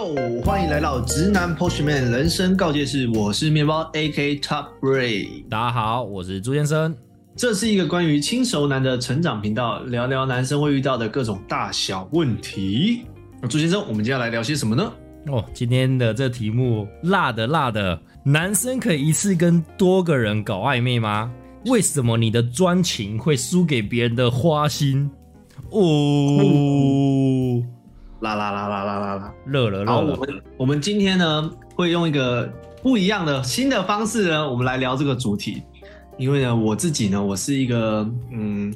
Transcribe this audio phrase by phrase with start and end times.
[0.00, 5.44] 哟，欢迎来到直男 Postman 人生告诫室，我是面包 AK Top Ray。
[5.50, 6.96] 大家好，我是朱先生。
[7.36, 13.02] 这是一个关于轻熟男的成长频道，聊聊男生会遇到的各种大小问题。
[13.42, 14.90] 那朱先生，我们接下来聊些什么呢？
[15.26, 21.30] 哦，今天的这题目辣的辣的，男生可以一次跟多个人搞暧昧吗？
[21.66, 25.10] 为什么你的专情会输给别人的花心？
[25.68, 27.62] 哦，
[28.20, 29.34] 啦啦啦啦啦啦啦！
[29.46, 32.50] 热了好，热了，我们我们今天呢会用一个
[32.82, 35.62] 不一样的新的方式呢，我们来聊这个主题。
[36.18, 38.74] 因为呢，我自己呢，我是一个嗯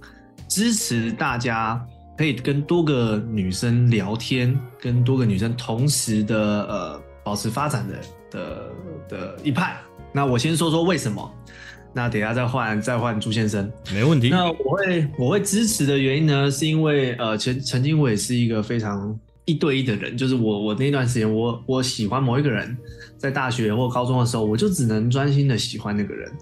[0.48, 1.78] 支持大家
[2.16, 7.94] 可以跟多个女生聊天，跟多个女生同时的呃保持发展的
[8.30, 8.70] 的
[9.08, 9.76] 的一派。
[10.10, 11.30] 那我先说说为什么，
[11.92, 13.70] 那等一下再换再换朱先生。
[13.92, 14.30] 没问题。
[14.30, 19.14] 那我会我会支持的原因呢，是因为呃，曾曾经我也是一个非常
[19.46, 22.76] 一对一的人，就是我我那段时间我我喜欢某一个人，
[23.18, 26.32] 在大学或高中的时候，我就只能专心的喜欢那个人，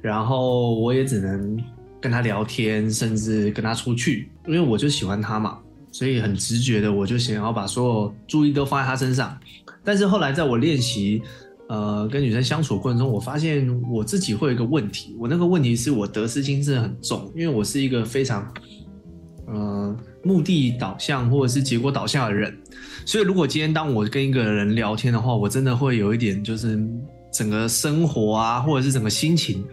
[0.00, 1.58] 然后我也只能
[2.00, 5.58] 跟他聊天，甚至跟他出去，因为我就喜欢他嘛，
[5.90, 9.36] 所以很直觉的我就想要把所有注意都放在他身上。
[9.82, 11.20] 但是后来在我练习
[11.68, 18.48] 呃跟女生相处过程中，我发现我自己会有一个问题，我那个问题是我得失心真的很重，因为我是一个非常
[19.46, 22.56] 呃目的导向或者是结果导向的人，
[23.04, 26.78] 所以如果今天当我跟一个人聊天的话，我真的会有一点就是
[27.32, 29.64] 整个生活啊，或者是整个心情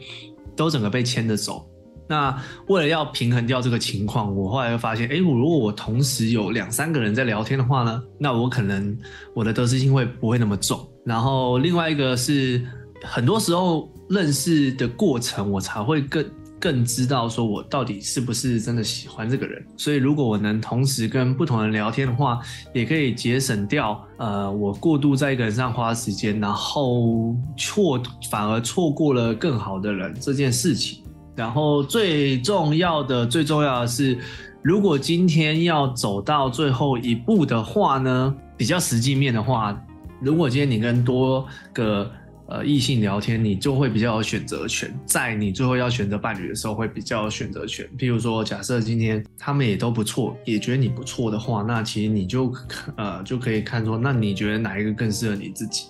[0.56, 1.66] 都整个被牵着走。
[2.08, 8.98] 那为了要平衡掉这个情况，我后来又发现，哎，我如果我同时有两三个人在聊天的话呢，那我可能
[9.34, 10.86] 我的得失心会不会那么重。
[11.06, 12.62] 然后另外一个是，
[13.02, 16.22] 很多时候认识的过程，我才会更
[16.62, 19.66] 更知道说我到底是不是真的喜欢这个人。
[19.76, 22.40] 所以如果我能同时跟不同人聊天的话，
[22.74, 31.04] 也可以节省掉呃我过度在一个人上花时间，然后错反而错过了更好的人这件事情。
[31.36, 34.20] 然后最重要的，最重要的是，
[34.62, 39.76] 如果今天要走到最后一步的话呢，比较实际面的话，
[40.22, 41.44] 如果今天你跟多
[41.74, 42.12] 个
[42.52, 47.88] 呃异性聊天，你就会比较有选择权，在你最后要选择伴侣的时候会比较有选择权。
[47.98, 52.54] 譬如说，假设今天他们也都不错，也觉得你不错的话，那其实你就
[52.98, 55.86] 呃就可以看说，那你觉得哪一个更适合你自己？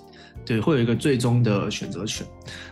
[0.45, 2.25] 对，会有一个最终的选择权。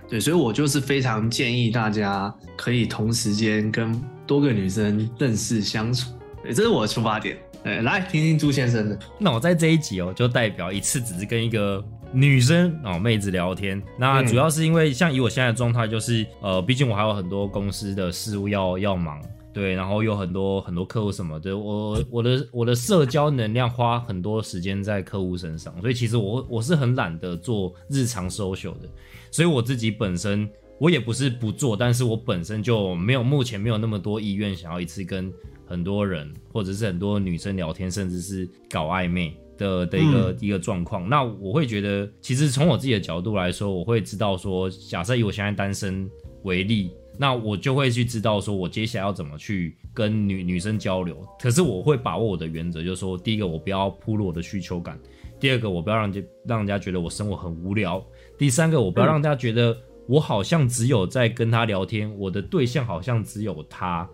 [0.08, 6.12] 对，所以我就是非常建议大家可以同时间跟多个女生认识相处。
[6.44, 7.38] 对，这是我的出发点。
[7.64, 8.98] 对，来听听朱先生的。
[9.20, 13.82] 那我在这一集哦，就代表一次只是跟一个女生哦妹子聊天。
[13.98, 19.22] 那主要是因为像以我现在的状态，就是呃，毕竟我还有很多公司的事务要要忙。
[19.52, 28.88] 对，然后有很多很多客户什么的，我我的我的社交能量花很多时间在客户身上，所以其实我我是很懒得做日常 social 的，
[29.32, 30.48] 所以我自己本身
[30.80, 35.34] 我也不是不做，但是我本身就没有目前没有那么多意愿想要一次跟
[35.66, 41.08] 很多人或者是很多女生聊天，甚至是搞暧昧的的一个、一个状况。
[41.08, 46.10] 那我会觉得，其实从我自己的角度来说，我会知道说，假设以我现在单身
[46.44, 46.90] 为例。
[47.22, 51.22] 那我就会去知道说，我接下来要怎么去跟女女生交流。
[51.38, 54.96] 可是我会把握我的原则，就是说，第一个我不要铺露我的需求感；
[55.38, 58.02] 第二个我不要让人让人家觉得我生活很无聊；
[58.38, 59.78] 第三个我不要让大家觉得
[60.08, 64.10] 我好像只有在跟他聊天，我的对象好像只有他。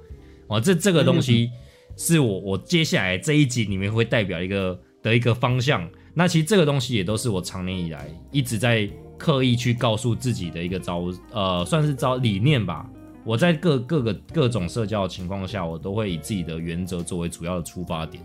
[0.47, 1.51] 哦，这这个东西
[1.97, 5.87] 是我我接下来这一集里面会代表一个的一个方向。
[6.15, 12.89] 那其实这个东西也都是我长年以来一直在刻意去告诉自己的一个招，呃，算是招理念吧。
[13.23, 18.23] 我在各各个各种社交的情况下，我都会以自己的原则作为主要的出发点。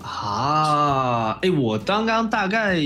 [0.00, 2.80] 啊，哎，我刚刚大概，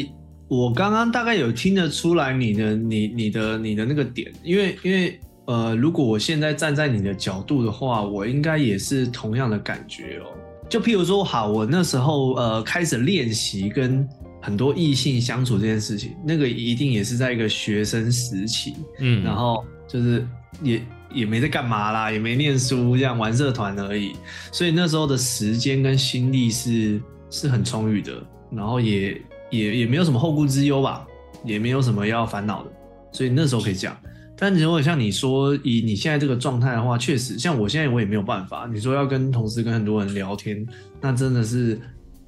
[0.49, 10.27] 我刚刚大概有听得出来你的你你的你的那个点，因为因为呃，如果我现在站在你的角度的话，我应该也是同样的感觉哦。
[10.71, 14.09] 就譬如说，好，我那时候呃开始练习跟
[14.41, 20.27] 很多异性相处这件事情，那个一定也是在一个学生时期，嗯，然后就是
[20.63, 20.81] 也。
[21.13, 24.13] 也没在干嘛啦，也没念书，这样玩社团而已。
[24.53, 29.21] 所以那时候的时间跟心力是是很充裕的，然后也
[29.51, 31.05] 也也没有什么后顾之忧吧，
[31.45, 32.71] 也没有什么要烦恼的。
[33.11, 33.93] 所以那时候可以讲。
[34.41, 38.67] 但如果像你说以你现在这个状态的话，确实像我现在我也没有办法。
[38.73, 40.67] 你说要跟同事跟很多人聊天，
[40.99, 41.79] 那真的是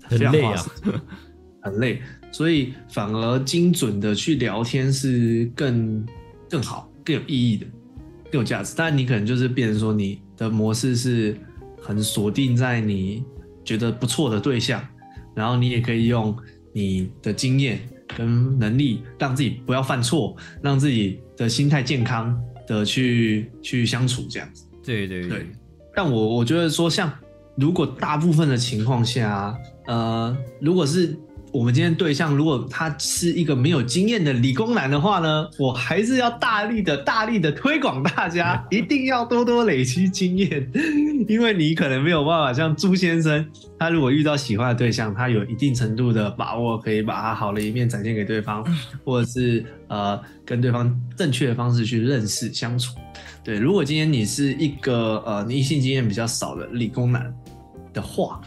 [0.02, 0.62] 很累啊，
[1.62, 2.02] 很累。
[2.30, 6.06] 所以反而精准的去聊天是更
[6.50, 7.66] 更好、更有意义的。
[8.30, 11.36] 更有价值，但你可能就是变成说你的模式是
[11.80, 13.22] 很锁定在你
[13.64, 14.82] 觉得不错的对象，
[15.34, 16.34] 然后你也可以用
[16.72, 17.80] 你的经验
[18.16, 24.64] 跟能力，让自己不要犯错，让自己的心态健康的去去相处这样子。
[24.84, 25.46] 对对对，
[25.94, 27.12] 但我我觉得说，像
[27.56, 29.56] 如果大部分的情况下，
[29.86, 31.16] 呃，如果是。
[31.52, 40.66] 我们今天对象如果他是一个没有经验的理工男的话呢，我还是要大力的、大力的推广大家， 一定要多多累积经验，
[41.28, 43.46] 因为你可能没有办法像朱先生，
[43.78, 48.64] 他如果遇到喜欢的对象，他有一定程度的把握，可以把他好的一面展现给对方，
[49.04, 52.96] 或者是呃跟对方正确的方式去认识相处。
[53.44, 57.30] 对，如果今天你是一个呃异性经验比较少的理工男
[57.92, 58.40] 的话。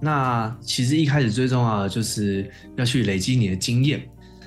[0.00, 4.02] 那其实一开始最重要的就是要去累积你的经验。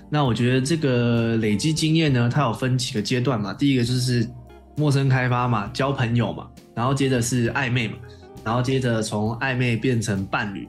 [0.09, 3.53] 那我觉得这个累积经验呢，它有分几个阶段嘛。
[3.53, 4.27] 第一个就是
[4.75, 7.95] 陌生开发嘛，交朋友嘛，然后接着是暧昧嘛，
[8.43, 10.67] 然后接着从暧昧变成伴侣。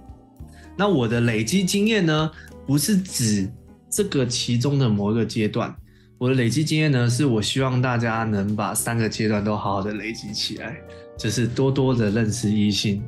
[0.77, 2.31] 那我的累积经验呢，
[2.67, 3.51] 不是指
[3.91, 5.75] 这个其中的某一个阶段。
[6.17, 10.77] 我的累积经验呢，是我希望大家能把三个阶段都好好的累积起来，
[11.19, 13.03] 就是多多的认识异性，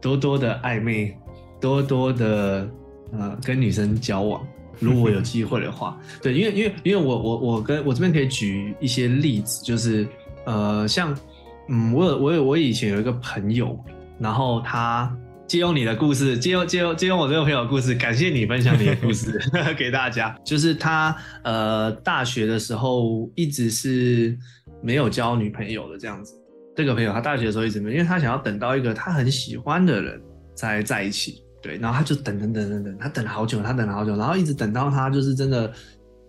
[0.00, 1.14] 多多的暧昧。
[1.62, 2.68] 多多的
[3.12, 4.46] 呃跟女生交往，
[4.80, 10.06] 如果有机会的话，对，因为因为因为我我我跟我这边可以举一些例子，就是
[10.44, 11.16] 呃像
[11.68, 13.78] 嗯我有我有我以前有一个朋友，
[14.18, 15.16] 然后他
[15.46, 19.40] 借用你的故事，借用借用借用我这个朋友的故事，感谢你分享你的故事
[19.78, 21.14] 给大家，就是他
[21.44, 24.36] 呃大学的时候一直是
[24.82, 26.34] 没有交女朋友的这样子，
[26.74, 30.20] 这个朋友他大学的时候一直没，因为他想要等到一个他很喜欢的人
[30.56, 31.42] 才在一起。
[31.62, 35.72] 对，然后他就等等等等等，他等了好久，他等了好久，然后一直等到他就是真的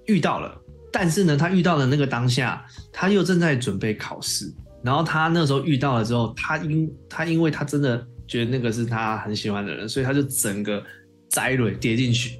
[0.05, 0.55] 遇到了，
[0.91, 4.45] 但是呢，他遇到的那个当下，他又正在准备考试，
[4.83, 10.83] 然后他那时候遇到了之后，他因他因为他真的觉得那个是他很喜欢的人，所以他就整个
[11.29, 12.39] 栽蕊跌进去，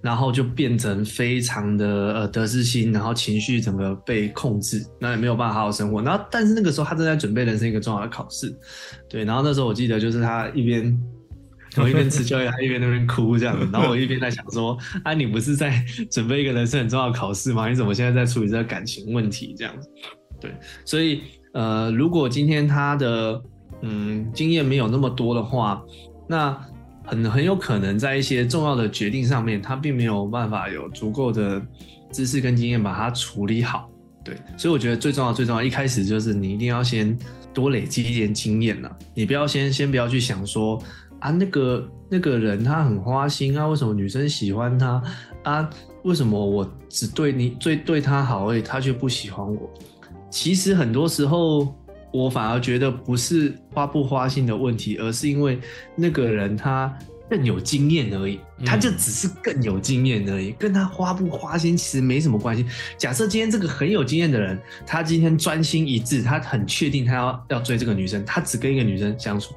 [0.00, 6.02] 然后就变成非常的呃得失心，然后情绪整个被控制，那也没有办法好好生活。
[6.02, 8.52] 然后但是那个时候他正在准备人生一个重要的考试，
[9.08, 10.98] 对，然后那时候我记得就是他一边。
[11.76, 17.68] 我一边吃宵夜，他一边那边哭这样子，然后我一边在想说：啊，你不是在准备一个人生很重要的考试吗？
[17.68, 19.88] 你怎么现在在处理这个感情问题这样子？
[20.40, 23.42] 对，所以呃，如果今天他的
[23.82, 25.82] 嗯经验没有那么多的话，
[26.28, 26.56] 那
[27.04, 31.60] 很很有可能在一些重要的决定上面，他并没有办法有足够的
[32.12, 33.90] 知识跟经验把它处理好。
[34.24, 37.16] 对，所以我觉得最重要最重要，一开始就是你一定要先
[37.54, 40.82] 多累积一点经验了，你不要先先不要去想说。
[41.20, 45.02] 啊，那个那个人他很花心啊，为什么女生喜欢他
[45.42, 45.68] 啊？
[46.04, 49.70] 为什么我只对你最对他好，而已他却不喜欢我？
[50.30, 51.74] 其实很多时候，
[52.12, 55.58] 我反而觉得不是花不花心的问题，而是因为
[55.96, 56.96] 那个人他
[57.28, 62.64] 更有经验而已，他就只是更有经验而已，跟他花不花心其实没什么关系。
[62.96, 69.54] 假设今天这个很有经验的人，他今天专心一致，他很确定他要要追这个女生，他只跟一个女生相处。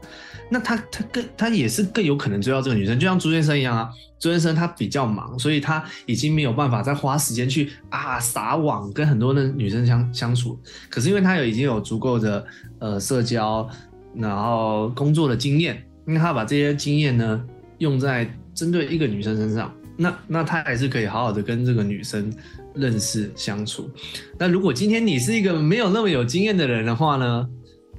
[0.51, 3.89] 那他他更他也是更有可能追到这个女生，就像朱先生一样啊。
[4.19, 10.59] 朱先生他比较忙，所以他已经没有办法再花时间去啊撒网跟很多的女生相相处。
[10.89, 12.45] 可是因为他有已经有足够的
[12.79, 13.65] 呃社交，
[14.13, 17.41] 然后工作的经验，因为他把这些经验呢
[17.79, 22.31] 用在针对一个女生身上，那那他还是可以好好的跟这个女生
[22.75, 23.89] 认识相处。
[24.37, 27.49] 那如果今天你是一个没有那么有经验的人的话呢，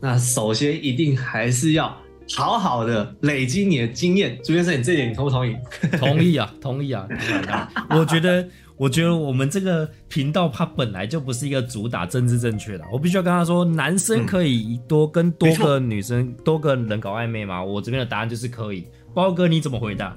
[0.00, 1.94] 那首先一定还是要。
[2.32, 5.56] 好好的累积你的经验，朱先生，你这点你同不同意？
[5.98, 7.08] 同意啊， 同意啊。
[7.90, 12.84] 我觉得，我觉得我们这个频道它本来就不是一个主打政治正确的。
[12.92, 17.64] 我必须要跟他说，男生可以多跟多个女生、多个人搞暧昧吗？
[17.64, 18.86] 我这边的答案就是可以。
[19.14, 20.16] 包哥，你怎么回答？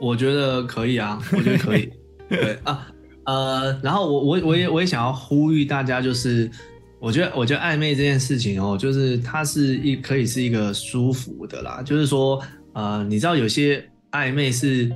[0.00, 1.90] 我觉得可以啊，我觉得可以。
[2.28, 2.86] 对啊，
[3.24, 6.50] 呃，然后我我我也我也想要呼吁大家，就是。
[6.98, 11.82] 我觉得，我觉得暧昧这件事情哦，就是它是一可以是一个舒服的啦。
[11.84, 14.90] 就是说，呃，你知道有些暧昧是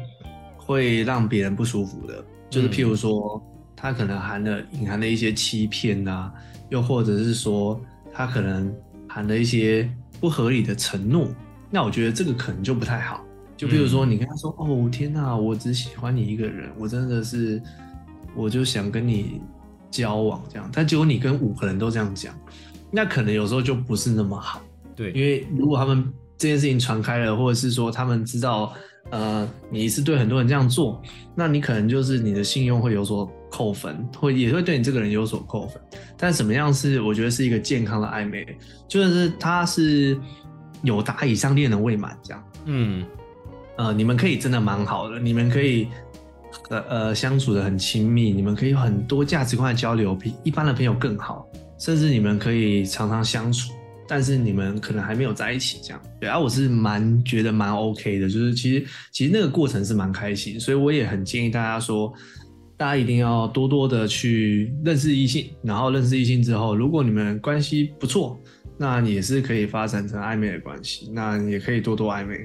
[0.57, 3.41] 会让别人不舒服的，就是譬如说，
[3.77, 6.33] 他可能含了隐含了一些欺骗呐，
[6.71, 7.79] 又或者是说，
[8.11, 8.75] 他可能
[9.07, 11.29] 含了一些不合理的承诺。
[11.71, 13.23] 那我觉得这个可能就不太好。
[13.61, 17.61] 就比如说，你跟他说：“哦，天哪，我只喜欢你一个人，我真的是，
[18.35, 19.41] 我就想跟你。”
[19.93, 22.33] 交往这样，但结果你跟五个人都这样讲，
[22.93, 24.63] 那可能有时候就不是那么好。
[24.95, 28.73] 对，因为如果他们这件事情传开了，或者是说他们知道，
[29.11, 31.03] 呃，你是对很多人这样做，
[31.35, 35.83] 那你可能就是你的信用会有所扣分，会也会对你这个人有所扣分。
[36.17, 38.47] 但什么样是我觉得是一个健康的暧昧，
[38.87, 40.17] 就是他是
[40.85, 42.45] 有达以上恋人未满这样。
[42.67, 43.05] 嗯，
[43.81, 45.89] 呃，你们可以真的蛮好的，你们可以。
[46.69, 53.73] 呃呃相处的很亲密，你们可以有很多价值观的交流，比一般的朋友更好，甚至你们可以常常相处，
[54.09, 56.03] 但是你们可能还没有在一起这样。
[56.21, 62.13] 对啊，我是蛮觉得蛮 OK 的，就是其实其实那个过程是蛮开心，所以我也很建议大家说，
[62.77, 68.39] 大家一定要多多的去认识异性，然后认识异性之后，如果你们关系不错，
[68.77, 72.37] 那也是可以发展成暧昧的关系，那也可以多多暧昧。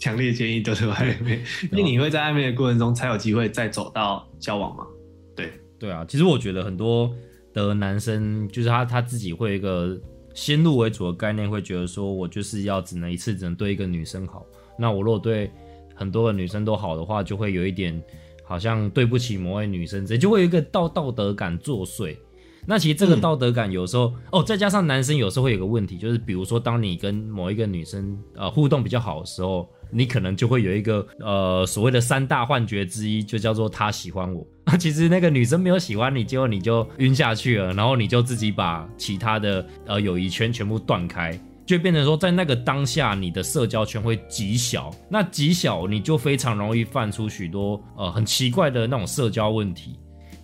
[0.00, 4.86] 强烈建议都是暧昧， 因为你会在暧昧的过程中才有机会再走到交往嘛。
[5.34, 7.12] 对对啊，其实我觉得很多
[7.52, 9.98] 的男生就是他他自己会有一个
[10.34, 14.46] 先入为主的概念，会觉得说我就是要只能一次只能对一个女生好。
[14.78, 15.50] 那我如果对
[15.94, 18.00] 很多的女生都好的话，就会有一点
[18.44, 22.16] 好像对不起某位女生，这就会有一个道道德感作祟。
[22.66, 29.68] 那其实这个道德感有时候哦，再加上男生有时候会有个问题，就是比如说当你跟某一个女生呃互动比较好的时候。
[29.90, 34.46] 你可能就会有一个呃所谓的三大幻觉之一，就叫做他喜欢我。
[34.66, 44.90] 那 其实那个女生没有喜欢你，结果你就晕下去了，然后你就自己把其他的呃友谊圈全部断开，就变成说在那个当下你的社交圈会极小。
[45.10, 49.98] 那极小你就非常容易犯出许多呃很奇怪的那种社交问题。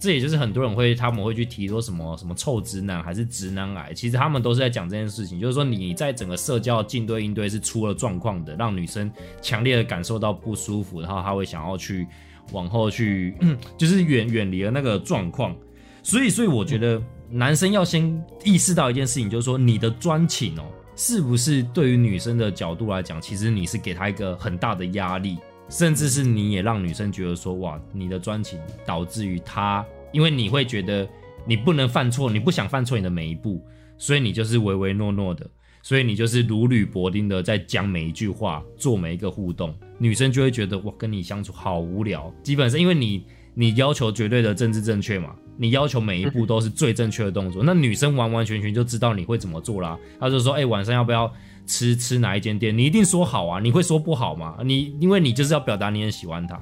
[0.04, 12.06] 这也就是很多人会他们会去提说什么什么臭直男还是直男癌，其实他们都是在讲这件事情，就是说你在整个社交进对应对是出了状况的，让女生强烈的感受到不舒服，然后她会想要去
[12.52, 13.34] 往后去，
[13.78, 15.56] 就是远远离了那个状况。
[16.02, 20.64] 所以，所以我觉得男生要先意识到一件事情，就是说你的专情哦，
[20.96, 25.38] 是不是对于女生的角度来讲，其实你是给她一个很大的压力。
[25.70, 29.82] 甚至是你也让女生觉得说，哇，你的专情导致于她，
[30.14, 31.06] 因为你会觉得
[31.47, 33.62] 你不能犯错，你不想犯错你的每一步，
[33.99, 35.47] 所以你就是唯唯诺诺的，
[35.83, 42.33] 所以你就是如履薄冰的在讲每一句话，做每一个互动，女生就会觉得我，跟你相处好无聊。
[42.42, 49.99] 基本上因为你你要求绝对的政治正确嘛，你要求每一步都是最正确的动作，那女生完完全全就知道你会怎么做啦。
[50.18, 51.30] 她就说，哎，晚上要不要？
[51.66, 53.59] 吃吃哪一间店，你一定说好啊？
[53.59, 54.59] 你会说不好吗？
[54.62, 56.61] 你因为你就是要表达你很喜欢他，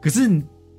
[0.00, 0.30] 可是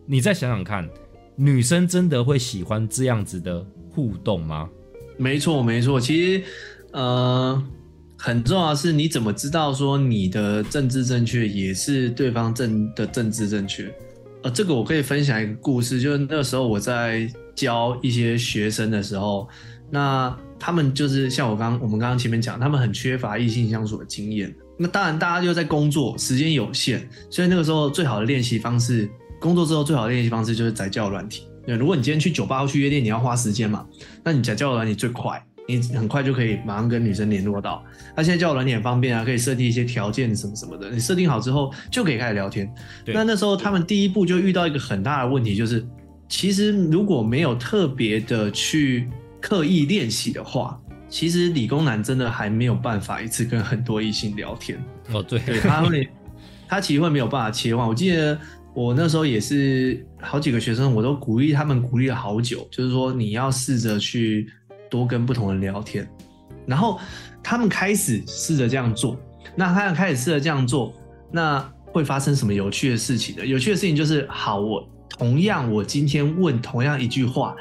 [0.06, 0.90] 你再想想看，
[1.36, 4.70] 女生真的会喜欢这样子的互动吗？
[5.18, 6.00] 没错，没错。
[6.00, 6.44] 其实，
[6.92, 7.64] 呃，
[8.18, 13.94] 很重要的是你怎么知道说你的政治正确也是对方正的政治正确？
[14.44, 19.48] 呃，这个我可以分享一个故事，就是那个时候我在教一些学生的时候，
[19.90, 20.36] 那。
[20.58, 24.56] 他们就是像我刚我们刚刚前面讲，他们很缺乏异性相处的经验。
[24.78, 29.08] 那当然，大家又在工作，时间有限，所以那个时候最好的练习方式，
[29.40, 31.48] 工作之后最好的练习方式就是宅教软体。
[31.66, 33.86] 对，如果你今天去酒吧或去夜店，你要花时间嘛，
[34.24, 37.84] 那你宅教软体最快，你很快就可以马上跟女生联络到。
[38.16, 42.72] 那现在教软体很方便啊，可以设定一些条件什么什么的，你设定好之后就可以开始聊天。
[43.08, 45.86] 那那时候他们第一步就遇到一个很大的问题，就是
[46.30, 49.08] 其实如果没有特别的去。
[49.42, 50.76] 刻意练习的话，
[51.08, 55.22] 其实理工男真的还没有办法一次跟很多异性聊天哦。
[55.22, 56.10] 对，他会，
[56.68, 57.88] 他其实会没有办法切换。
[57.88, 58.36] 我记得
[58.76, 64.52] 我那时候也是好几个学生，我都鼓励他们，鼓励了好久，就是说你要试着去
[64.90, 66.08] 多跟不同人聊天。
[66.68, 67.00] 然后
[67.42, 69.18] 他们开始试着这样做，
[69.56, 70.94] 那他们开始试着这样做，
[71.32, 73.46] 那会发生什么有趣的事情呢？
[73.46, 77.56] 有趣的事情就是，好，我同样我今天问同样一句话。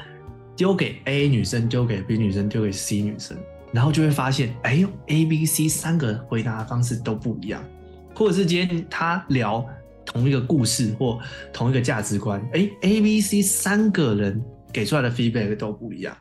[0.57, 3.35] 丢给 A 女生，丢给 B 女生，丢给 C 女生，
[3.73, 7.61] 然后就会发现，哎呦，A、B、C 三个回答的方式都不一样，
[8.13, 9.67] 或者是今天他聊
[10.05, 11.19] 同一个故事或
[11.51, 16.15] 同一个价值观，哎，A、B、C 三个人给出来的 feedback 都不一样。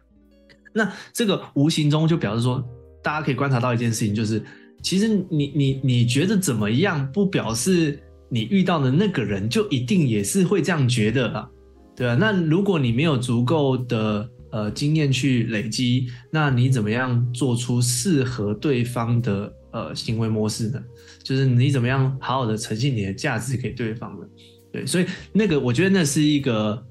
[0.73, 2.65] 那这个无形中就表示说，
[3.03, 4.43] 大家可以观察到一件事情，就是
[4.83, 11.49] 其实你你你觉得怎么样，不表示你遇到的那个人就一定也是会这样觉得啊。
[11.95, 20.81] 对啊，那如果你没有足够的呃经验去累积，那你怎么样做出适合对方的呃行为模式呢？
[21.23, 24.27] 就是你怎么样好好的呈现你的价值给对方呢？
[24.73, 26.83] 对，所以那个我觉得那是一个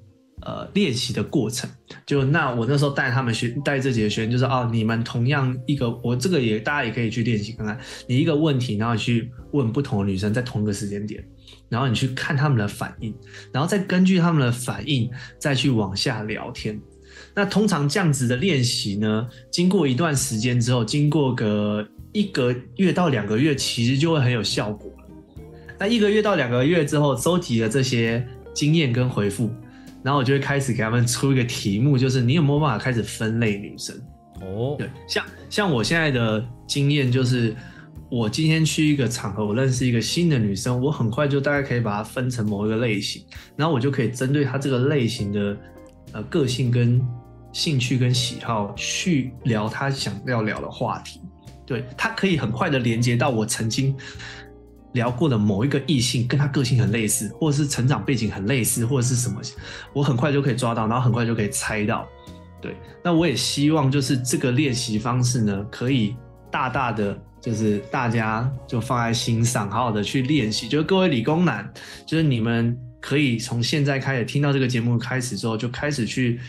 [0.42, 1.70] 呃练习的过程。
[2.06, 11.24] 就那我那时候带他们学带这几个学员，就是哦，你们同样一个我这个也大家也可以去练习看看，你一个问题，然后去问不同的女生在同一个时间点。
[11.70, 13.16] 然后你去看他们的反应，
[13.52, 15.10] 然后再根据他们的反应
[15.40, 16.80] 再去往下聊天。
[17.36, 21.84] 那通常这样子的练习呢，经过一段时间之后，经过个
[22.14, 25.08] 一个月到两个月，其实就会很有效果了。
[25.78, 29.52] 那一个月到两个月之后，收集了这些经验跟回复，
[30.02, 33.94] 然后我就会开始给他们出一个题目，就是你有没有办法开始分类女生？
[34.42, 37.54] 哦，对，像像我现在的经验就是。
[38.12, 45.58] 我今天去一个场合，我认识一个新的女生，我很快就大概可以把它分成某一个类型，然后我就可以针对她这个类型的
[46.12, 47.02] 呃个性跟
[47.52, 51.22] 兴趣跟喜好去聊她想要聊的话题。
[51.66, 53.96] 对，他可以很快的连接到我曾经
[54.94, 59.42] 聊过的某一个异性，跟他个性很类似，或者是成长背景很类似，或者是什么，
[59.94, 62.08] 我很快就可以抓到，然后很快就可以猜到。
[62.62, 66.16] 对，那我也希望就是这个练习方式呢，可以
[66.52, 70.68] 大大的就是大家就放在心上，好好的去练习。
[70.68, 71.70] 就是各位理工男，
[72.06, 76.40] 就是你们可以从现在开始听到这个节目开始之后，就开始去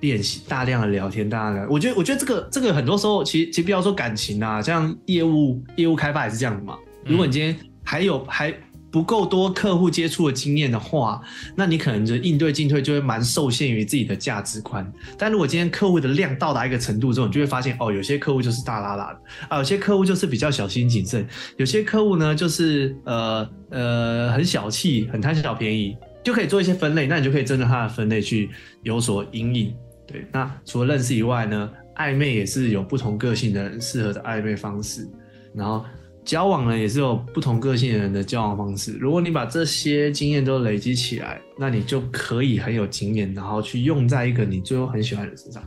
[0.00, 1.28] 练习大量的聊天。
[1.28, 6.76] 大家，我觉得，我觉得这个这个很多时候，其实其实不要说感情啊，像业务业务开发也是这样的嘛。
[7.04, 8.54] 如果你今天还有还。
[8.90, 11.20] 不够多客户接触的经验的话，
[11.54, 14.90] 那你可能就应对进退就会蛮受限于自己的价值观。
[15.18, 21.28] 但如果今天客户的量到达一个程度之后，你就会发现哦，有些客户就是大拉拉的啊，有些客户就是比较小心谨慎，
[21.58, 27.06] 有些客户呢就是呃呃很小气，很贪小便宜，就可以做一些分类。
[27.06, 28.48] 那你就可以针对他的分类去
[28.84, 29.74] 有所阴影。
[30.08, 35.06] 对，那除了认识以外呢，暧昧也是有不同个性的人适合的暧昧方式，
[35.54, 35.84] 然后。
[36.24, 38.92] 交往呢也是有不同个性的人的交往方式。
[39.00, 45.62] 如果你把这些经验都累积起来，那你就可以很有经验，然后去用在一个你最后很喜欢的人身上。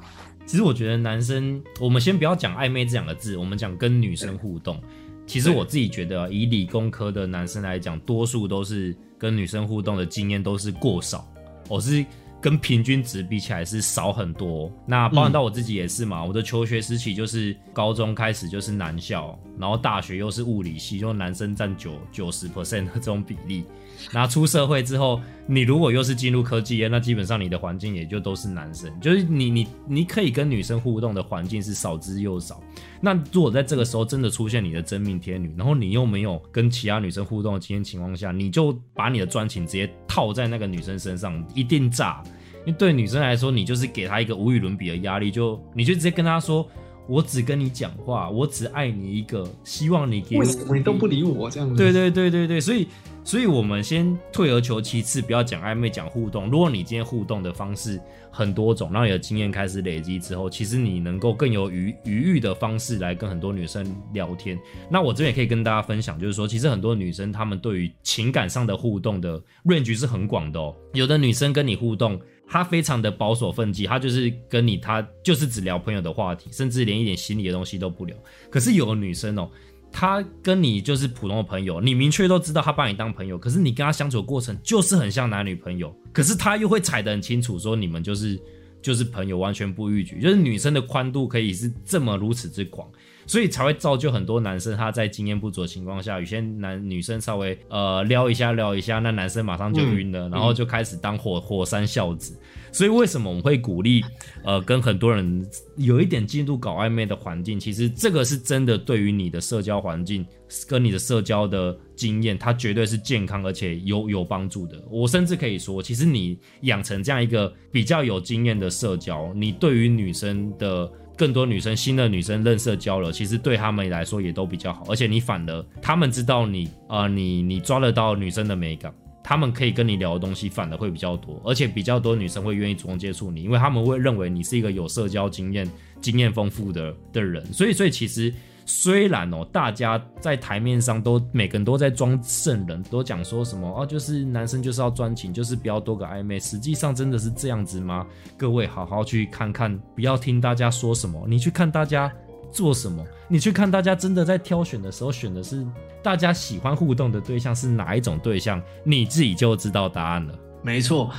[0.45, 4.79] 其实我觉得男生，我们先不要讲暧昧这两个字，我们讲跟女生互动。
[5.25, 11.27] 其实我自己觉得，以理工科的男生来讲，多数都是跟女生互动的经验都是过少。
[11.67, 12.05] 我是。
[12.41, 16.23] 跟平均值比起来是少很多，那包含到我自己也是嘛。
[16.25, 23.63] 我的求学时期就是高中开始就是男校，然后大学又是物理系，就男生占九九十 percent 的这种比例。
[24.11, 32.61] 那出社会之后，你如果又是进入科技业，那基本上你的环境也就都是男生，就是你你你可以跟女生互动的环境是少之又少。
[32.99, 42.23] 那如果在这个时候真的出现你的真命天女，然后你又没有跟其他女生互动的经验情况下，你就把你的专情直接套在那个女生身上，一定炸。
[42.65, 46.69] 因为对女生来说，你就是给她一个无与伦比的压力，就你就直接跟她说。
[47.07, 50.41] 我只跟你讲话，我只爱你一个，希望你给我。
[50.41, 51.75] 为什么你都不理我这样子？
[51.75, 52.87] 对对对对对，所以
[53.23, 56.49] 所以我们先退而求其次，不要讲暧昧，讲互动。
[56.49, 57.99] 如果你今天互动的方式
[58.31, 64.57] 很多种，让你的经验开始累积之后，其实你能够更有余余裕的方式来跟很多女生聊天。
[64.89, 70.75] 那我这边也可以跟大家分享，就是说，其实很多女生她们对于情感上的互动的 range 是很广的哦。
[70.93, 72.19] 有的女生跟你互动。
[72.53, 78.13] 她非常的保守分际，她就是跟你，她就是只聊朋友的话题，甚至连一点心理的东西都不聊。
[78.49, 79.49] 可是有的女生哦，
[79.91, 88.39] 她跟你就是普通的朋友，你明确都知道他把你当朋友，可是你跟他相处的过程就是很像男女朋友，可是他又会踩得很清楚，说你们就是
[88.81, 92.87] 就是朋友，完全不逾矩，就是女生的宽度可以是这么如此之广。
[93.27, 102.35] 所以才会造就很多男生，他在经验不足的情况下，有些男女生稍微呃撩一下撩一下，那男生马上就晕了，然后就开始当火火山孝子。
[102.71, 104.03] 所以为什么我们会鼓励
[104.43, 105.45] 呃跟很多人
[105.77, 107.59] 有一点进度搞暧昧的环境？
[107.59, 110.25] 其实这个是真的对于你的社交环境
[110.67, 114.81] 跟你的社交的经验，它绝对是健康而且有有帮助的。
[114.89, 120.91] 我甚至可以说，其实你养成这样一个比较有经验的社交，你对于女生的。
[121.17, 124.83] 更多女生，新的女生认识交流，其实对他们来说也都比较好。
[124.87, 128.91] 而且你反而，他们知道你，呃，你你抓得到女生的美感，
[129.23, 135.69] 他们可以跟你聊的东西反而会比较多，而且比较多女生会愿意主动接触你，因为他们会认为你是一个有社交经验、
[136.01, 137.45] 经验丰富的的人。
[137.53, 138.33] 所以，所以其实。
[138.63, 146.39] 虽然哦，大家在台面上都每个人都在装圣人，都讲说什么哦，就是男生就是要专情，就是不要多个暧昧。
[146.39, 148.05] 实际上真的是这样子吗？
[148.37, 152.09] 各位好好去看看，不要听大家说什么，你去看大家
[152.51, 155.65] 做什么，你去看大家真的在挑选的时候选的是
[156.03, 160.37] 大家喜欢互动的对象是哪一种对象，你自己就知道答案了。
[160.61, 161.09] 没错，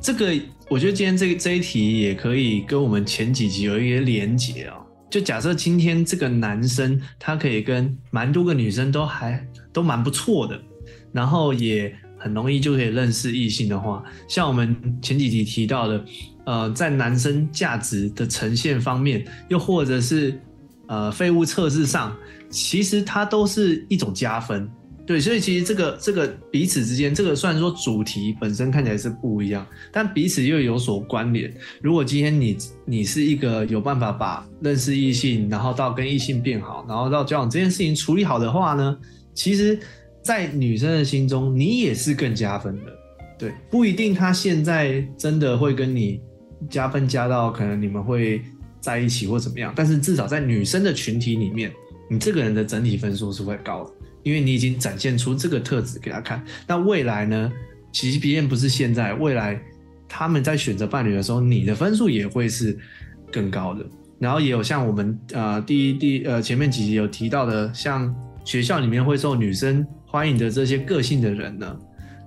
[0.00, 0.32] 这个
[0.68, 4.76] 我觉得今天这这一题也可以跟我们前几集有一些连结啊。
[5.08, 10.60] 就假设今天这个男生他可以跟蛮多个女生都还都蛮不错的，
[11.12, 16.04] 然后也很容易就可以认识异性的话，像我们前几集提到的，
[16.44, 20.38] 呃，在男生价值的呈现方面，又或者是
[20.88, 22.16] 呃废物测试上，
[22.50, 24.68] 其实它都是一种加分。
[25.06, 31.48] 对，所以其实这个这个彼此之间，这个虽然说主题本身看起来是不一样，但彼此又有所关联。
[31.80, 38.98] 如果今天你你是一个有办法把认识异性，然后到跟异性变好，然后到交往这件事情处理好的话呢，
[39.32, 39.78] 其实，
[40.24, 42.92] 在女生的心中，你也是更加分的。
[43.38, 46.20] 对，不一定她现在真的会跟你
[46.68, 48.42] 加分加到可能你们会
[48.86, 51.72] 在一起或怎么样，但是至少在女生的群体里面。
[52.08, 53.90] 你这个人的整体分数是会高的，
[54.22, 56.40] 因为你已经展现出这个特质给他看。
[56.64, 57.52] 那未来呢？
[57.90, 59.60] 其实别人不是现在，未来
[60.08, 62.78] 他们在选择伴侣的时候，你的分数也会是
[63.32, 63.84] 更高的。
[64.20, 71.76] 然后也有像我们呃第一第呃前面几集有提到的，像学校里面会受女生欢迎的这些个性的人呢，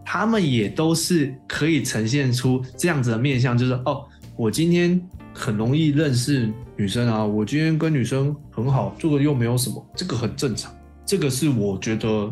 [0.05, 4.03] 他们也都是可以呈现出这样子的面相，就是哦，
[4.35, 4.99] 我今天
[5.39, 10.69] 很容易认识女生啊，我今天跟女生很好，这个又没有什么，这个很正常，
[11.05, 12.29] 这个是我觉得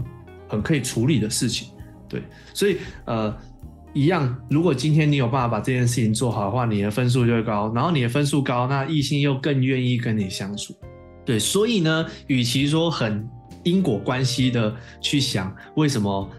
[0.49, 1.69] 很可以处理的事情。
[2.09, 2.21] 对，
[2.53, 3.33] 所以呃，
[3.93, 10.75] 一样，如果今天你有办法把这件事情做好的话，你的分数就会高，然后你的分数高，那异性又更愿意跟你相处。
[11.25, 13.25] 对，所以呢，与其说很
[13.63, 16.29] 因果关系的去想为什么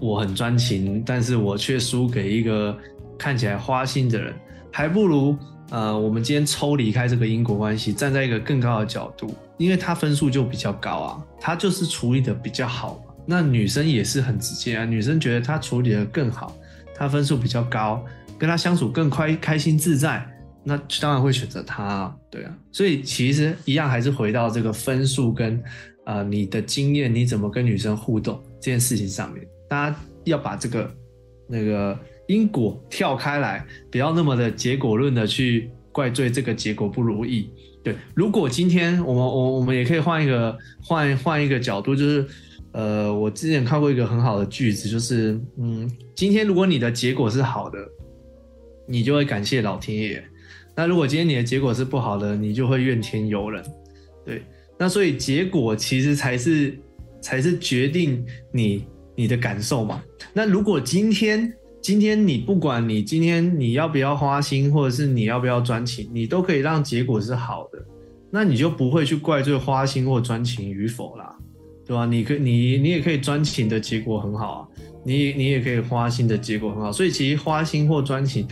[0.00, 2.74] 我很专情，但是我却输给一个
[3.18, 4.34] 看起来花心的人，
[4.70, 5.36] 还不如
[5.70, 13.14] 呃，我们今天抽离开这个因果关系，站在一个更高的角度，因为他分数就比较高啊，他就是处理的比较好嘛。
[13.26, 16.54] 那女生也是很直接啊，女生觉得他处理的更好，
[16.94, 18.04] 他分数比较高，
[18.38, 20.24] 跟他相处更快、开心自在，
[20.62, 22.54] 那当然会选择他，对啊。
[22.70, 25.62] 所以其实一样还是回到这个分数跟
[26.04, 30.94] 呃你的经验，你怎么跟女生互动这件事情上面，大家要把这个
[31.48, 37.50] 那个因果跳开来，不要那么的结果论的去怪罪这个结果不如意。
[37.82, 42.26] 对，如果今天我们我我们也可以换一个换换一个角度，就是。
[42.76, 47.78] 呃，我之前看过一个很好的句子，就是，嗯，今天如果你的结果是好的，
[48.88, 50.20] 你就会感谢老天爷；
[50.74, 53.64] 那如果今天你的结果是不好的，你就会怨天尤人。
[54.26, 54.42] 对，
[54.76, 56.76] 那所以结果其实才是
[57.20, 58.84] 才是决定你
[59.14, 60.02] 你的感受嘛。
[60.32, 67.78] 那如果今天今天你不管你今天你要不要花心，或者是你要不要专情，你都可以让结果是好的，
[68.30, 71.36] 那你就不会去怪罪花心或专情与否啦。
[71.86, 72.06] 对吧？
[72.06, 74.68] 你可你你也可以专情的结果很好啊，
[75.04, 78.48] 你你也可以花心的结果很好，所以其实花心或专情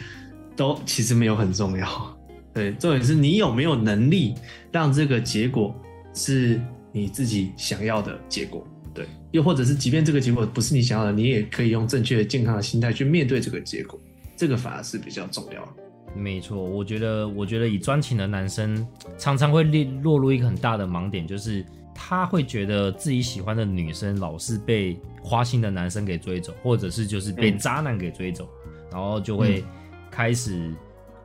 [0.54, 1.88] 都其实没有很重要。
[2.52, 4.34] 对，重点是你有没有能力
[4.70, 5.74] 让这个结果
[6.12, 6.60] 是
[6.92, 8.62] 你自己想要的结果。
[8.94, 13.98] 对，又或者是即便这个结果不是你想要的，你也可以用正确的健康的心态去面对这个结果，
[14.37, 15.72] 这个反而是比较重要的。
[16.14, 21.64] 没错，我觉得我觉得以专情的男生常常会落落入一个很大的盲点，就是。
[21.94, 28.48] 他会觉得自己喜欢的女生老是被花心的男生给追走，或者是就是被渣男给追走，
[28.90, 29.62] 然后就会
[30.11, 30.72] 开始，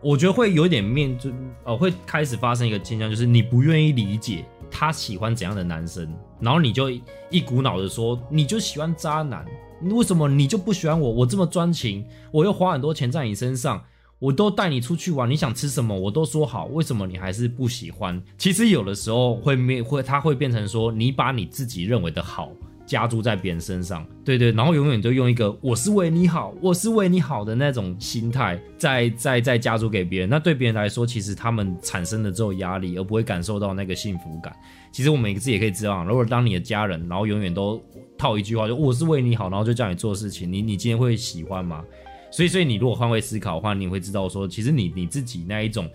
[0.01, 1.31] 我觉得会有点面就
[1.63, 4.43] 呃会开始发生一个现象，就是你不愿意理解
[4.79, 6.07] 他喜欢怎样的男生，
[6.39, 6.87] 然后你就
[7.31, 9.43] 一股脑的说你就喜欢渣男，
[9.81, 11.09] 为什么你就不喜欢我？
[11.09, 13.83] 我这么专情，我又花很多钱在你身上。
[14.19, 18.21] 我都带你出去玩，你想吃什么我都说好，为什么你还是不喜欢？
[18.37, 22.51] 其实有的时候会面会，他会变成说你把你自己认为的好
[22.87, 30.29] 加注在别人身上，对对，然后永远都用一个我是为你好，我是为你好的那种心态，再再再加注给别人。
[30.29, 34.55] 那对别人来说，其实他们产生的只有压力，而不会感受到那个幸福感。
[34.91, 37.79] 其实我们自己也可以知道，如果当你的家人，然后永远都
[38.17, 41.83] 套一句话，就我是为你好，然后就叫你做事情，你你今天会喜欢吗？
[42.31, 45.89] 所以，所以你如果换位思考的话，你会知道说，其实你你自己那一种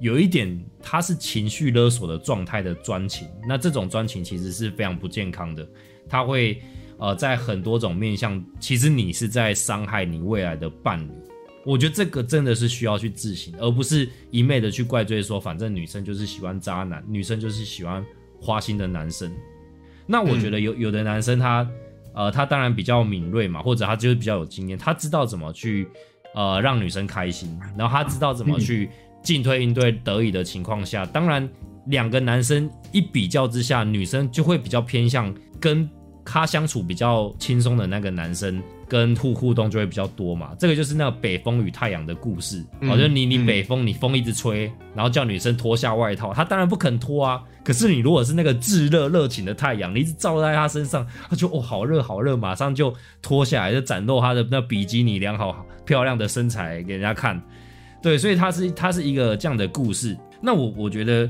[0.00, 5.66] 有一点，他是情绪勒索的状态的专情，那这种专情其实是非常不健康的，
[6.08, 6.60] 他会
[6.98, 11.10] 呃在很多种面向，其实你是在伤害你未来的伴侣。
[11.64, 18.04] 我觉得这个真的是需要去自省，而不是一昧的去怪罪说，反正女生就是喜欢渣男，女生就是喜欢
[18.40, 19.30] 花心的男生。
[20.06, 21.68] 那我觉得有有的男生他。
[22.12, 25.86] 呃，他当然比较敏锐嘛，或者他就是比较有经验，他知道怎么去
[26.34, 28.90] 呃让女生开心，然后他知道怎么去
[29.22, 31.48] 进退应对得意的情况下，当然
[31.86, 35.88] 两个男生一比较之下，女生就会比较偏向跟
[36.24, 38.62] 他相处比较轻松的那个男生。
[38.90, 42.60] 跟互互动就会比较多嘛，这个就是那个北风与太阳的故事。
[42.88, 44.64] 好像你你北风，你风一直吹，
[44.96, 47.40] 然后叫女生脱下外套，她当然不肯脱啊。
[47.62, 57.40] 可是你如果是那个炙热热情的太阳，你一直照在她身上，她就哦好热好热，马上就脱下来，就展露她的那比基尼良好漂亮的身材给人家看。
[58.02, 60.16] 对，所以它是它是一个这样的故事。
[60.40, 61.28] 那我我觉得，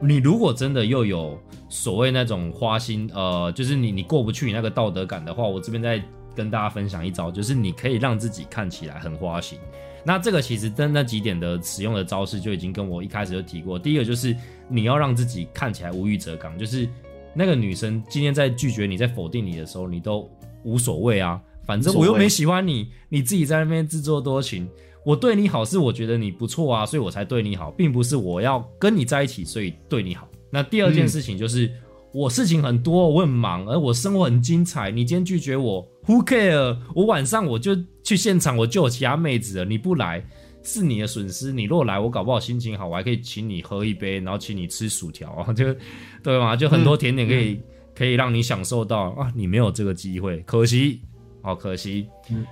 [0.00, 6.02] 你如果真的又有所谓那种花心，呃，就是你你过不去你那个道德感的话，我这边再。
[6.36, 9.58] 跟大家分享一招，就是你可以让自己看起来很花心。
[10.04, 13.76] 那这个其实跟那几点的使用的招式就已经跟我一开始就提过。
[13.76, 14.36] 第一个就是
[14.68, 16.88] 你要让自己看起来无欲则刚，就是
[17.34, 20.30] 那个女生今天在拒绝你、在否定你的时候，你都
[20.62, 24.68] 无所谓啊，反正我又没喜欢你，你自己在那边自作多情。
[25.08, 30.28] 我对你好是我觉得你不错啊，所以我才对你好，并不是我要跟你在一起所以对你好。
[30.50, 31.70] 那第二件事情就是
[32.12, 34.90] 我事情很多，我很忙，而我生活很精彩。
[34.90, 36.76] 你今天拒绝我，Who care？
[36.94, 39.64] 我晚上我就去现场，我就有其他妹子了。
[39.64, 40.22] 你不来
[40.62, 41.52] 是你的损失。
[41.52, 45.74] 你若来，我搞不好心情好，我还可以请你喝一杯，然后请你吃薯条，就
[46.22, 46.54] 对吗？
[46.54, 47.58] 就很多甜点可以
[47.94, 49.32] 可以让你享受到啊。
[49.34, 51.00] 你没有这个机会，可惜，
[51.42, 52.08] 好可惜。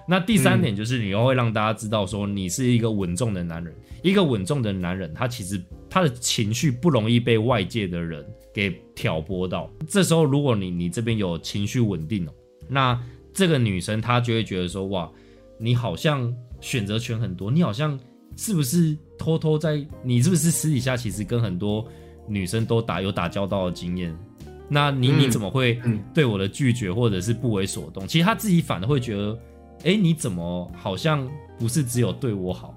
[0.07, 3.75] 那第三点就是你又会让大家知道说你是一个稳重的男人。
[4.03, 9.69] 一个稳重的男人，他其实他的情绪不容易被外界的人给挑拨到。
[9.89, 12.33] 这时候，如果你你这边有情绪稳定哦，
[12.69, 13.01] 那
[13.35, 15.11] 这个女生她就会觉得说，哇，
[15.59, 17.99] 你好像选择权很多，你好像
[18.37, 21.85] 是不是偷偷在，你是不是私底下其实跟很多
[22.29, 24.17] 女生都打有打交道的经验？
[24.69, 25.81] 那你你怎么会
[26.13, 28.07] 对我的拒绝或者是不为所动？
[28.07, 29.39] 其实他自己反而会觉得，
[29.85, 32.75] 哎，你怎么好像不是只有对我好？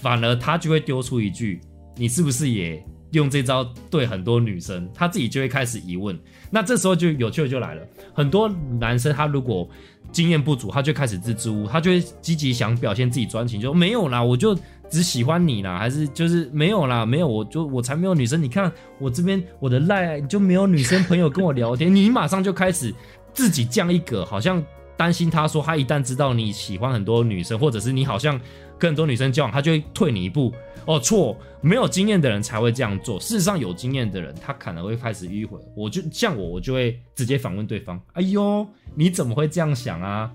[0.00, 1.60] 反而他就会丢出一句
[1.96, 6.18] ：“你是不是也用这招对很多女生？”他自己就会开始疑问。
[6.50, 7.82] 那这时候就有趣的就来了。
[8.12, 8.48] 很多
[8.80, 9.68] 男生他如果
[10.10, 14.56] 经验不足，他就开始支支吾吾，他就会积极想表现自己专情，就没有啦，我就
[14.92, 18.40] 只喜欢你啦，还是就是没有啦，没有，我就我才没有女生。
[18.40, 22.94] 你看我这边我的赖就没有女生朋友跟我聊天， 你马上就开始
[23.32, 24.62] 自己降一格，好像
[24.96, 28.38] 担心他说他一旦知道你喜欢很多女生，或者是你好像。
[28.78, 30.52] 跟很多女生交往，他就会退你一步。
[30.86, 33.16] 哦，错，没有经验的人才会这样做。
[33.20, 35.56] 事实上，有经验的人，他可能会开始迂回。
[35.76, 40.28] 我就像我，我就会直接反问对方：“哎呦，你怎么会这样想啊？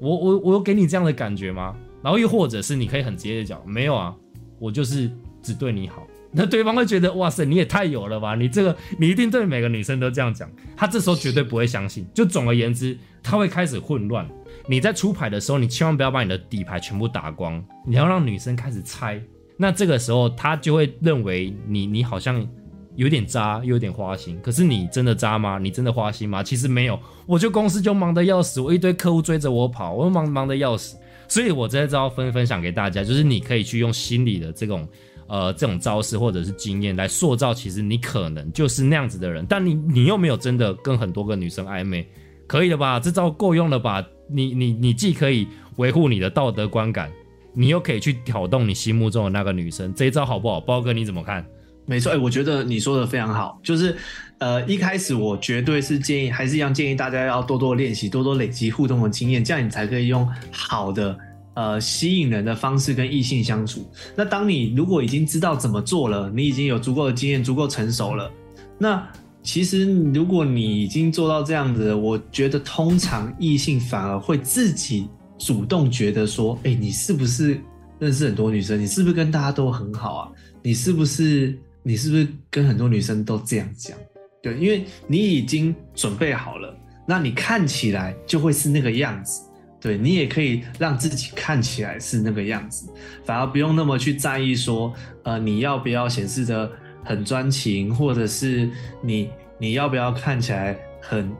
[0.00, 4.14] 我我我有给你这样的感觉吗？”然后又或者是你可以很直接的讲：“没有啊，
[4.58, 5.10] 我就是
[5.42, 6.06] 只对你好。
[6.32, 8.34] ”那对方会觉得：“哇塞，你也太有了吧？
[8.34, 12.06] 你这个你一定对每个女生都这样讲。”他这时候绝对不会相信。
[12.14, 14.28] 就总而言之，他会开始混乱。
[14.68, 19.20] 你在出牌的时候，你千万不要把你的底牌全部打光，你要让女生开始猜。
[19.56, 22.46] 那这个时候，他就会认为你你好像
[22.94, 24.38] 有点渣，又有点花心。
[24.40, 25.58] 可是你真的渣吗？
[25.58, 26.44] 你真的花心吗？
[26.44, 30.96] 其实没有，我就公司就忙得要死，我一堆客户追着我跑，我忙忙得要死。
[31.30, 34.86] 所以我这招分分享给大家，就是你可以去用心理的这种
[35.28, 42.04] 呃这种招式或者是经验来塑造，其实你可能就是那样子的人，但你你又没有真的跟很多个女生暧昧，
[42.48, 42.98] 可以了吧？
[42.98, 44.04] 这招够用了吧？
[44.28, 47.10] 你你你既可以维护你的道德观感，
[47.54, 50.60] 你又可以去挑动你心目中的那个女生，这一招好不好？
[50.60, 51.46] 包哥你怎么看？
[51.86, 53.58] 没错，哎，我觉得你说的非常好。
[53.62, 53.96] 就是，
[54.38, 61.18] 呃，一开始我绝对是建议，还是一样建议大家要多多练习，多多累积互动的经验，这样你才可以用好的
[61.54, 63.90] 呃吸引人的方式跟异性相处。
[64.16, 68.30] 那当你如果已经知道怎么做了，你已经有足够的经验，足够成熟了，
[68.78, 69.06] 那。
[69.42, 77.58] 其实，如果你已经做到这样子，我觉得通常异性反而会自己主动觉得说：“哎，你是不是
[77.98, 78.78] 认识很多女生？
[78.78, 80.28] 你是不是跟大家都很好啊？
[80.62, 83.96] 你是不是你是不是跟很多女生都这样讲？
[84.42, 89.42] 对，因为你已经准备好了，那你看起来就会是那个样子。
[89.80, 92.88] 对你也可以让自己看起来是那个样子，
[93.24, 94.92] 反而不用那么去在意说，
[95.24, 96.70] 呃，你要不要显示的。
[97.02, 98.68] 很专情，或者是
[99.02, 101.32] 你你要不要看起来很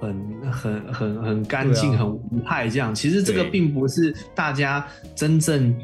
[0.00, 2.68] 很很很很干净、很无害？
[2.68, 5.74] 这样其实这个并不是大家真正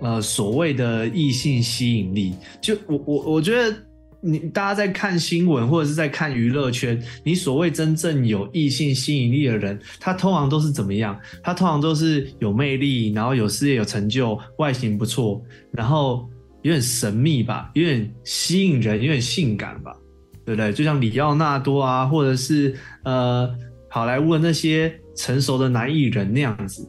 [0.00, 2.34] 呃所谓的异性吸引力。
[2.60, 3.76] 就我我我觉得
[4.20, 11.18] 你大家在看新闻或者是在看娱乐圈，你所谓真正有异性吸引力的人，他通常都是怎么样？
[11.42, 16.28] 他通常都是有魅力，然后有事业有成就，外形不错，然后。
[16.62, 19.96] 有点神秘吧，有点吸引人，有点性感吧，
[20.44, 20.72] 对不对？
[20.72, 23.48] 就像里奥纳多啊，或者是呃
[23.88, 26.86] 好莱坞的那些成熟的男艺人那样子。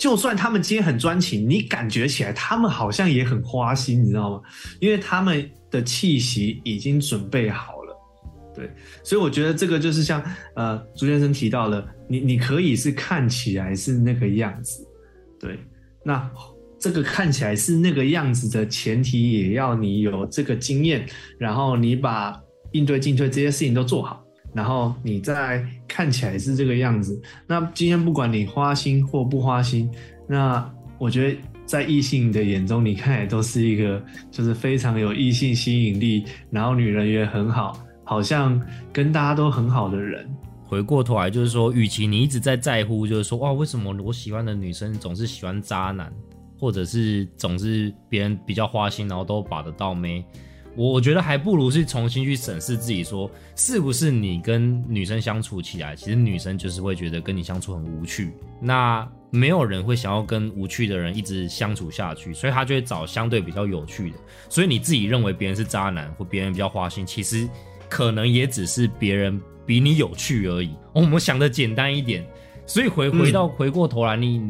[0.00, 4.40] 就算他们今天很专情，你感觉起来他们好像也很花心，你知道吗？
[4.80, 7.94] 因为他们的气息已经准备好了。
[8.54, 8.70] 对，
[9.04, 10.24] 所以我觉得这个就是像
[10.56, 14.82] 呃朱先生提到的，你你可以是看起来是那个样子，
[15.38, 15.58] 对，
[16.02, 16.30] 那。
[16.82, 22.34] 这个看起来是那个样子的前提，也要你有这个经验，然后你把
[22.72, 24.19] 应对进退这些事情都做好，
[24.52, 27.20] 然后你再看起来是这个样子。
[27.46, 29.90] 那今天不管你花心或不花心，
[30.26, 38.60] 那我觉得在异性的眼中，你看来都是一个就是非常有异性吸引力，然后女人缘很好，好像
[38.92, 40.28] 跟大家都很好的人。
[40.64, 46.12] 回过头来就是说，与其你一直在在乎，就是说哇，为什么我喜欢的女生总是喜欢渣男？
[46.58, 50.22] 或者是总是别人比较花心，然后都把得到没？
[50.76, 58.32] 我我觉得还不如是重新去审视自己，说是不是你跟女生相处起来，其实女生就是会觉得跟你相处很无趣。
[58.60, 64.16] 那没有人会想要跟无趣的人一直相处下去，所以他就会找相对比较有趣的。
[64.48, 67.48] 所以你自己认为别人是渣男或别人比较花心，其实
[67.88, 69.40] 可能也只是别人。
[69.66, 70.74] 比你有趣而已。
[70.92, 72.26] 我们想的简单一点，
[72.66, 74.42] 所以回回到回过头来，你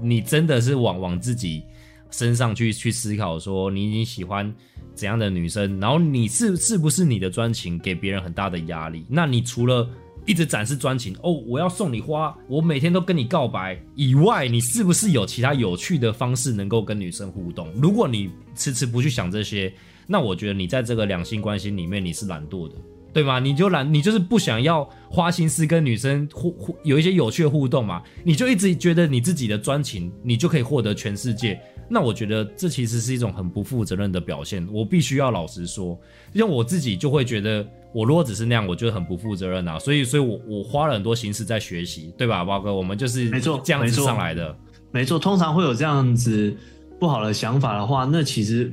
[0.00, 1.62] 你真的是往往自己
[2.10, 4.52] 身上去去思考，说你你喜欢
[4.94, 9.04] 怎样的女生，然后你是是不是你的专情给别人很大的压力？
[9.08, 9.88] 那你除了
[10.24, 17.68] 一直展示专情哦，我要送你花，我每天都跟你告白以外，你是不是有其他有趣的方式能够跟女生互动？
[17.80, 19.72] 如果你迟迟不去想这些，
[20.06, 22.74] 那我觉得你在这个两性关系里面你是懒惰的，
[23.12, 23.40] 对吗？
[23.40, 28.02] 你就懒，你就是不想要花心思跟女生互互有一些有趣的互动嘛？
[28.22, 31.60] 你就一直觉得你自己的专情，你就可以获得全世界。
[31.92, 34.66] 那我觉得这其实是一种很不负责任的表现。
[34.72, 36.00] 我必须要老实说，
[36.34, 37.66] 像我自己就会觉得。
[37.94, 39.78] 我如果只是那样，我觉得很不负责任啊！
[39.78, 42.74] 所以，所以我我花了很多心思在学习，对吧，包哥？
[42.74, 44.56] 我们就是没错这样子上来的。
[44.90, 46.56] 没错，通常会有这样子
[46.98, 48.72] 不好的想法的话，那其实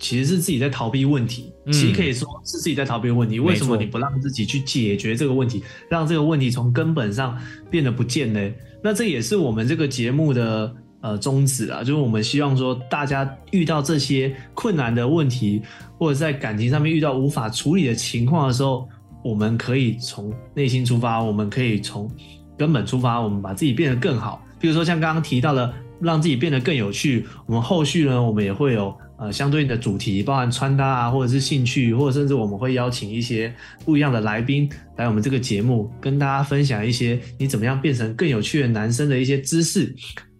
[0.00, 1.52] 其实是自己在逃避问题。
[1.66, 3.38] 其实可以说是自己在逃避问题。
[3.38, 8.52] 为什么你不让自己去解决这个问题，让这个问题从根本上变得不见呢？
[8.82, 10.74] 那这也是我们这个节目的。
[11.02, 15.62] 呃，宗旨啊，就是我们希望说，大家遇到这些困难的问题，
[15.98, 18.88] 或者在感情上面遇到无法处理的情况的时候，
[19.22, 22.10] 我们可以从内心出发，我们可以从
[22.56, 24.42] 根本出发，我们把自己变得更好。
[24.58, 27.26] 比如说像刚刚提到的，让自己变得更有趣。
[27.46, 33.54] 我们后续呢，我们也会有呃相对应的主题，包含穿搭啊，或者是兴趣，或者甚至我们会邀请一些
[33.84, 39.94] 不一样的来宾来我们这个节目，跟大家分享一些你怎么样变成更有趣的男生的一些知识。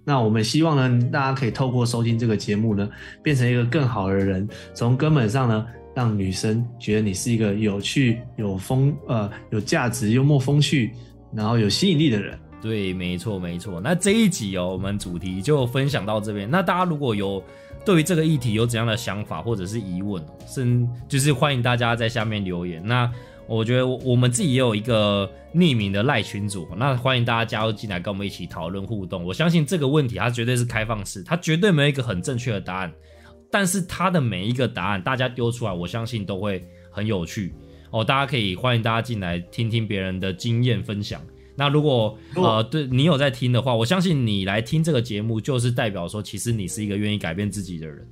[0.08, 2.88] 那我们希望呢，大家可以透过收听这个节目呢，
[3.24, 5.66] 变成一个更好的人，从根本上呢，
[5.96, 10.92] 让女生觉得你是一个有趣、有风、呃有价值、幽默风趣，
[11.34, 12.38] 然后有吸引力的人。
[12.62, 13.80] 对，没错，没错。
[13.80, 16.48] 那这一集哦，我们主题就分享到这边。
[16.48, 17.42] 那大家如果有
[17.84, 22.80] 对于这个议题有怎样的想法或者是疑问，甚就是欢迎大家在下面留言。
[22.84, 23.10] 那
[23.48, 29.24] 我觉得我们自己也有一个匿名的赖群组，那欢迎大家加入进来，跟我们一起讨论互动。
[29.24, 32.92] 我相信这个问题它绝对是开放式，它绝对没有一个很正确的答案，
[33.50, 37.54] 但是它的每一个答案大家丢出来，我相信都会很有趣
[37.90, 38.04] 哦。
[38.04, 41.22] 大家可以欢迎大家进来听听别人的经验分享。
[41.54, 48.06] 那如果呃对你有在听的话，我相信你来听这个节目，就是代表说其实你是一个愿意改变自己的人。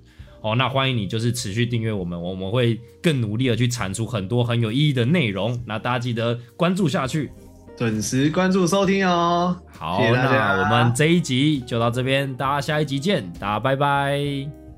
[0.44, 5.58] 哦，那欢迎你，就是持续订阅我们，我们会更努力的去产出很多很有意义的内容。
[5.66, 7.32] 那大家记得关注下去，
[7.78, 9.56] 准时关注收听哦。
[9.78, 14.20] 好，那我们这一集就到这边，大家下一集见，大家拜拜，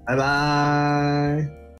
[0.06, 1.65] 拜拜。